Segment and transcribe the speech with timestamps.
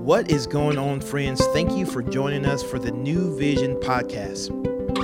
[0.00, 1.44] What is going on, friends?
[1.48, 4.48] Thank you for joining us for the New Vision podcast.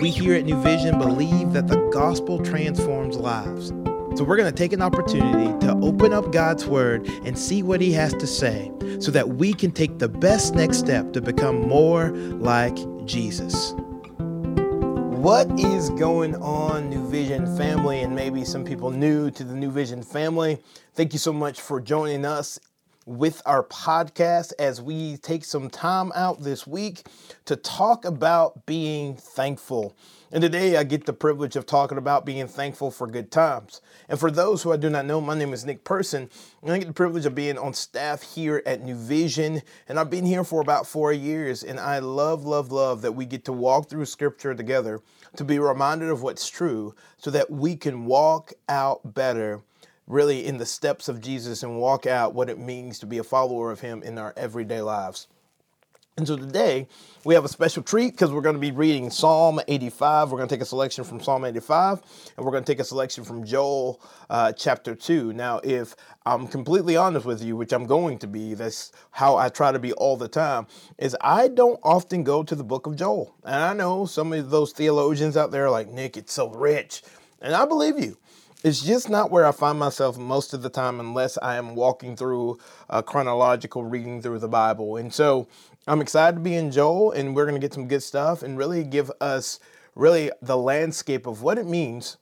[0.00, 3.68] We here at New Vision believe that the gospel transforms lives.
[4.16, 7.82] So we're going to take an opportunity to open up God's word and see what
[7.82, 11.68] he has to say so that we can take the best next step to become
[11.68, 12.08] more
[12.38, 13.74] like Jesus.
[14.16, 19.70] What is going on, New Vision family, and maybe some people new to the New
[19.70, 20.62] Vision family?
[20.94, 22.58] Thank you so much for joining us
[23.06, 27.06] with our podcast as we take some time out this week
[27.44, 29.96] to talk about being thankful.
[30.32, 33.80] And today I get the privilege of talking about being thankful for good times.
[34.08, 36.28] And for those who I do not know, my name is Nick Person,
[36.62, 39.62] and I get the privilege of being on staff here at New Vision.
[39.88, 43.24] And I've been here for about four years, and I love, love, love that we
[43.24, 45.00] get to walk through scripture together
[45.36, 49.62] to be reminded of what's true so that we can walk out better
[50.06, 53.24] really in the steps of Jesus and walk out what it means to be a
[53.24, 55.28] follower of Him in our everyday lives.
[56.18, 56.88] And so today
[57.24, 60.30] we have a special treat because we're going to be reading Psalm 85.
[60.30, 62.00] We're going to take a selection from Psalm 85
[62.36, 65.34] and we're going to take a selection from Joel uh, chapter 2.
[65.34, 69.50] Now, if I'm completely honest with you, which I'm going to be, that's how I
[69.50, 72.96] try to be all the time, is I don't often go to the book of
[72.96, 73.34] Joel.
[73.44, 77.02] And I know some of those theologians out there are like, Nick, it's so rich.
[77.42, 78.16] And I believe you
[78.66, 82.16] it's just not where I find myself most of the time unless I am walking
[82.16, 82.58] through
[82.90, 84.96] a chronological reading through the Bible.
[84.96, 85.46] And so
[85.86, 88.58] I'm excited to be in Joel and we're going to get some good stuff and
[88.58, 89.60] really give us
[89.94, 92.16] really the landscape of what it means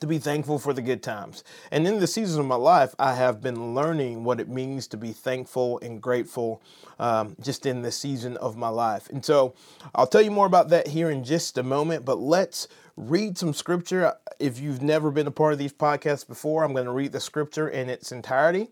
[0.00, 1.44] to be thankful for the good times.
[1.70, 4.96] And in the season of my life, I have been learning what it means to
[4.96, 6.62] be thankful and grateful
[6.98, 9.08] um, just in the season of my life.
[9.10, 9.54] And so
[9.94, 13.52] I'll tell you more about that here in just a moment, but let's read some
[13.52, 14.14] scripture.
[14.38, 17.20] If you've never been a part of these podcasts before, I'm going to read the
[17.20, 18.70] scripture in its entirety.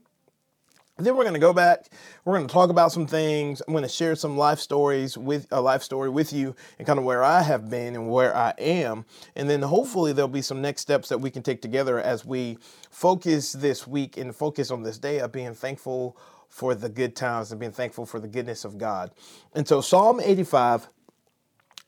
[0.98, 1.86] Then we're going to go back.
[2.24, 3.62] We're going to talk about some things.
[3.66, 6.98] I'm going to share some life stories with a life story with you and kind
[6.98, 9.06] of where I have been and where I am.
[9.34, 12.58] And then hopefully there'll be some next steps that we can take together as we
[12.90, 16.16] focus this week and focus on this day of being thankful
[16.50, 19.10] for the good times and being thankful for the goodness of God.
[19.54, 20.90] And so Psalm 85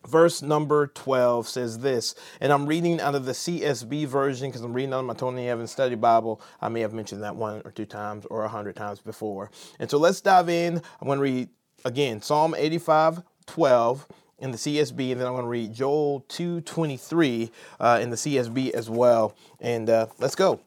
[0.07, 4.73] verse number 12 says this, and I'm reading out of the CSB version because I'm
[4.73, 6.41] reading out of my Tony Evans Study Bible.
[6.61, 9.51] I may have mentioned that one or two times or a hundred times before.
[9.79, 10.77] And so let's dive in.
[11.01, 11.49] I'm going to read
[11.85, 14.07] again Psalm 85 12
[14.39, 17.51] in the CSB, and then I'm going to read Joel 2:23
[17.81, 19.35] uh, in the CSB as well.
[19.61, 20.61] And uh, let's go.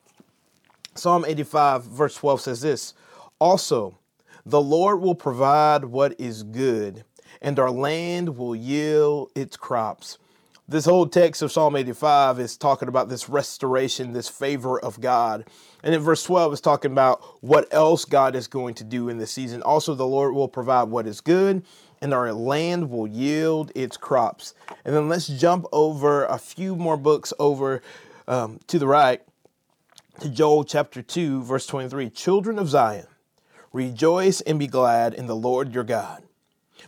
[0.96, 2.94] Psalm 85 verse 12 says this.
[3.40, 3.98] Also,
[4.46, 7.04] the Lord will provide what is good
[7.42, 10.18] and our land will yield its crops.
[10.70, 15.46] This whole text of Psalm 85 is talking about this restoration, this favor of God.
[15.81, 19.18] And in verse 12 is talking about what else God is going to do in
[19.18, 19.62] this season.
[19.62, 21.64] Also, the Lord will provide what is good,
[22.02, 24.56] and our land will yield its crops.
[24.84, 27.81] And then let's jump over a few more books over
[28.28, 29.22] um, to the right
[30.19, 32.09] to Joel chapter 2, verse 23.
[32.09, 33.08] Children of Zion,
[33.72, 36.27] rejoice and be glad in the Lord your God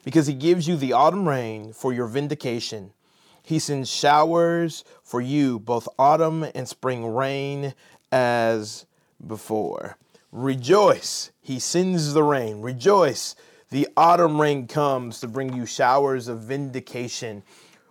[0.03, 2.91] because he gives you the autumn rain for your vindication.
[3.41, 7.73] He sends showers for you, both autumn and spring rain
[8.11, 8.85] as
[9.25, 9.97] before.
[10.31, 12.61] Rejoice, he sends the rain.
[12.61, 13.35] Rejoice,
[13.71, 17.43] the autumn rain comes to bring you showers of vindication.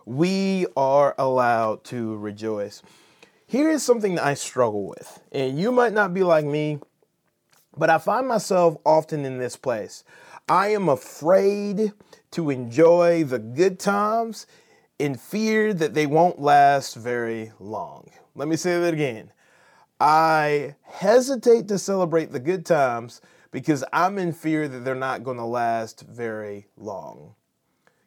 [0.04, 2.82] We are allowed to rejoice.
[3.46, 6.78] Here is something that I struggle with, and you might not be like me,
[7.76, 10.04] but I find myself often in this place.
[10.48, 11.92] I am afraid
[12.30, 14.46] to enjoy the good times
[14.98, 18.10] in fear that they won't last very long.
[18.34, 19.32] Let me say that again.
[20.00, 23.20] I hesitate to celebrate the good times
[23.50, 27.34] because I'm in fear that they're not going to last very long.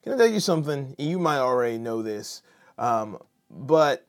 [0.03, 0.95] Can I tell you something?
[0.97, 2.41] You might already know this,
[2.79, 3.19] um,
[3.49, 4.05] but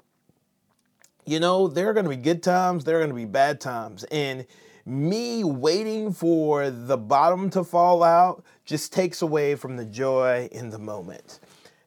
[1.27, 3.61] you know, there are going to be good times, there are going to be bad
[3.61, 4.05] times.
[4.05, 4.47] And
[4.85, 10.71] me waiting for the bottom to fall out just takes away from the joy in
[10.71, 11.41] the moment.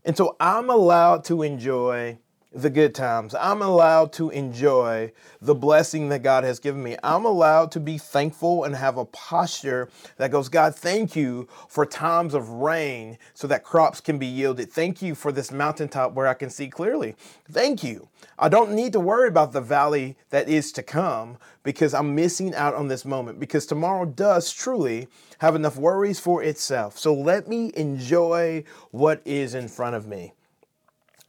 [0.04, 2.19] And so I'm allowed to enjoy
[2.56, 3.36] the good times.
[3.36, 5.12] I'm allowed to enjoy
[5.42, 6.96] the blessing that God has given me.
[7.04, 11.86] I'm allowed to be thankful and have a posture that goes, God, thank you for
[11.86, 14.72] times of rain so that crops can be yielded.
[14.72, 17.16] Thank you for this mountaintop where I can see clearly.
[17.52, 18.08] Thank you.
[18.38, 22.54] I don't need to worry about the valley that is to come because I'm missing
[22.54, 25.08] out on this moment because tomorrow does truly
[25.40, 26.98] have enough worries for itself.
[26.98, 30.34] So let me enjoy what is in front of me.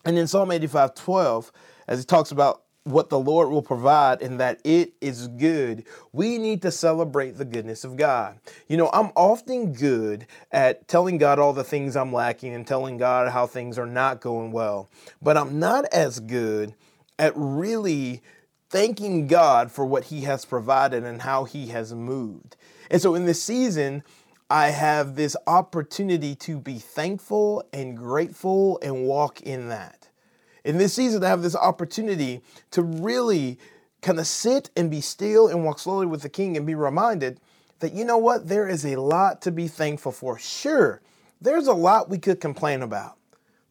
[0.05, 1.53] And in Psalm 85 12,
[1.87, 6.38] as he talks about what the Lord will provide and that it is good, we
[6.38, 8.38] need to celebrate the goodness of God.
[8.69, 12.97] You know, I'm often good at telling God all the things I'm lacking and telling
[12.97, 14.88] God how things are not going well,
[15.20, 16.75] but I'm not as good
[17.18, 18.22] at really
[18.68, 22.56] thanking God for what He has provided and how He has moved.
[22.90, 24.02] And so in this season,
[24.48, 30.08] I have this opportunity to be thankful and grateful and walk in that.
[30.64, 32.42] In this season, I have this opportunity
[32.72, 33.58] to really
[34.02, 37.40] kind of sit and be still and walk slowly with the King and be reminded
[37.80, 40.38] that, you know what, there is a lot to be thankful for.
[40.38, 41.00] Sure,
[41.40, 43.16] there's a lot we could complain about.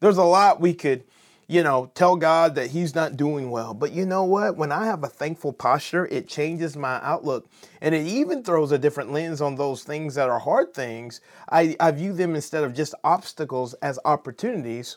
[0.00, 1.04] There's a lot we could
[1.48, 3.72] you know, tell God that He's not doing well.
[3.72, 4.56] But you know what?
[4.56, 7.48] When I have a thankful posture, it changes my outlook.
[7.80, 11.20] And it even throws a different lens on those things that are hard things.
[11.48, 14.96] I, I view them instead of just obstacles as opportunities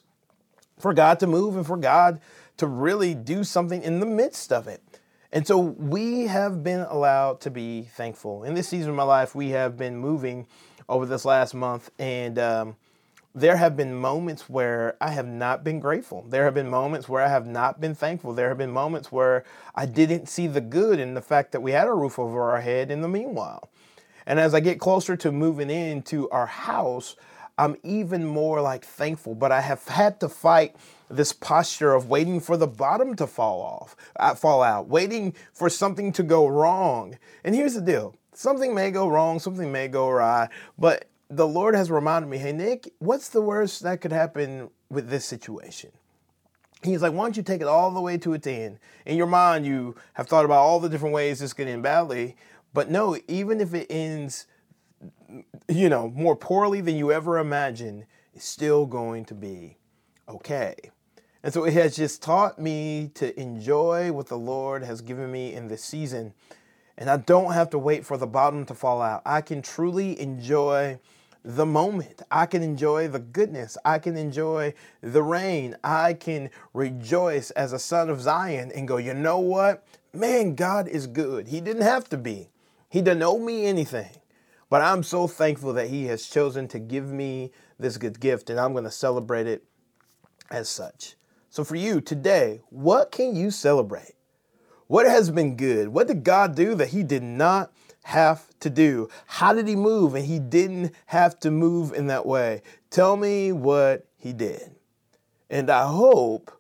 [0.80, 2.20] for God to move and for God
[2.58, 4.82] to really do something in the midst of it.
[5.32, 8.44] And so we have been allowed to be thankful.
[8.44, 10.48] In this season of my life, we have been moving
[10.88, 11.92] over this last month.
[12.00, 12.76] And, um,
[13.36, 16.26] there have been moments where I have not been grateful.
[16.28, 18.34] There have been moments where I have not been thankful.
[18.34, 19.44] There have been moments where
[19.76, 22.62] I didn't see the good in the fact that we had a roof over our
[22.62, 23.70] head in the meanwhile.
[24.26, 27.16] And as I get closer to moving into our house,
[27.58, 30.76] I'm even more like thankful, but I have had to fight
[31.10, 35.70] this posture of waiting for the bottom to fall off, uh, fall out, waiting for
[35.70, 37.18] something to go wrong.
[37.44, 38.16] And here's the deal.
[38.34, 42.52] Something may go wrong, something may go awry, but the Lord has reminded me, hey,
[42.52, 45.92] Nick, what's the worst that could happen with this situation?
[46.82, 48.80] He's like, why don't you take it all the way to its end?
[49.06, 52.36] In your mind, you have thought about all the different ways this could end badly.
[52.74, 54.48] But no, even if it ends,
[55.68, 59.78] you know, more poorly than you ever imagined, it's still going to be
[60.28, 60.76] okay.
[61.44, 65.54] And so it has just taught me to enjoy what the Lord has given me
[65.54, 66.34] in this season.
[66.98, 69.22] And I don't have to wait for the bottom to fall out.
[69.26, 71.00] I can truly enjoy
[71.44, 72.22] the moment.
[72.30, 73.78] I can enjoy the goodness.
[73.86, 75.76] I can enjoy the rain.
[75.84, 79.86] I can rejoice as a son of Zion and go, you know what?
[80.14, 81.48] Man, God is good.
[81.48, 82.50] He didn't have to be,
[82.90, 84.10] He didn't owe me anything.
[84.70, 88.60] But I'm so thankful that He has chosen to give me this good gift, and
[88.60, 89.64] I'm going to celebrate it
[90.52, 91.16] as such.
[91.50, 94.14] So, for you today, what can you celebrate?
[94.88, 95.90] What has been good?
[95.90, 97.72] What did God do that He did not
[98.04, 99.10] have to do?
[99.28, 100.16] How did he move?
[100.16, 102.62] And he didn't have to move in that way.
[102.90, 104.72] Tell me what he did.
[105.50, 106.52] And I hope,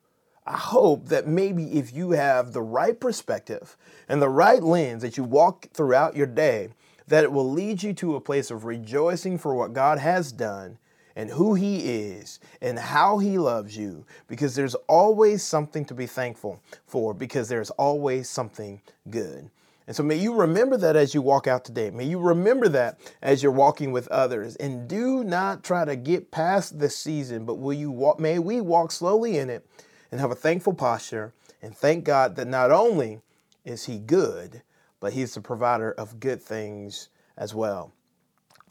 [0.45, 3.77] I hope that maybe if you have the right perspective
[4.07, 6.69] and the right lens that you walk throughout your day,
[7.07, 10.77] that it will lead you to a place of rejoicing for what God has done
[11.15, 16.05] and who He is and how He loves you because there's always something to be
[16.05, 19.49] thankful for because there's always something good.
[19.89, 21.89] And so may you remember that as you walk out today.
[21.89, 24.55] May you remember that as you're walking with others.
[24.57, 28.61] And do not try to get past this season, but will you walk, may we
[28.61, 29.65] walk slowly in it
[30.11, 33.21] and have a thankful posture and thank God that not only
[33.65, 34.61] is He good,
[34.99, 37.91] but He's the provider of good things as well.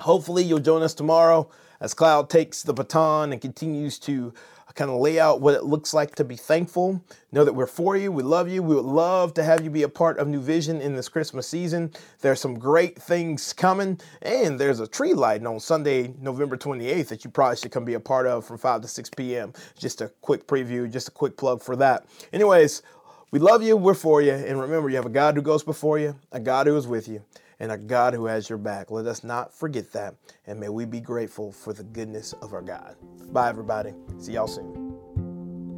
[0.01, 1.51] Hopefully, you'll join us tomorrow
[1.81, 4.33] as Cloud takes the baton and continues to
[4.69, 7.03] uh, kind of lay out what it looks like to be thankful.
[7.33, 8.13] Know that we're for you.
[8.13, 8.63] We love you.
[8.63, 11.49] We would love to have you be a part of New Vision in this Christmas
[11.49, 11.93] season.
[12.21, 17.25] There's some great things coming, and there's a tree lighting on Sunday, November 28th, that
[17.25, 19.53] you probably should come be a part of from 5 to 6 p.m.
[19.77, 22.07] Just a quick preview, just a quick plug for that.
[22.33, 22.83] Anyways,
[23.31, 23.77] we love you.
[23.77, 24.33] We're for you.
[24.33, 27.09] And remember, you have a God who goes before you, a God who is with
[27.09, 27.23] you
[27.61, 28.91] and a God who has your back.
[28.91, 30.15] Let us not forget that,
[30.47, 32.97] and may we be grateful for the goodness of our God.
[33.33, 33.95] Bye, everybody.
[34.19, 34.89] See y'all soon.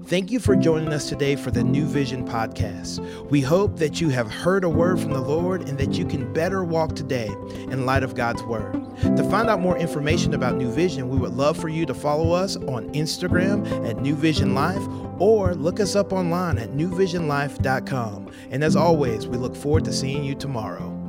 [0.07, 2.99] Thank you for joining us today for the New Vision podcast.
[3.31, 6.33] We hope that you have heard a word from the Lord and that you can
[6.33, 8.73] better walk today in light of God's word.
[9.03, 12.33] To find out more information about New Vision, we would love for you to follow
[12.33, 14.83] us on Instagram at New Vision Life
[15.21, 18.33] or look us up online at newvisionlife.com.
[18.51, 21.00] And as always, we look forward to seeing you tomorrow.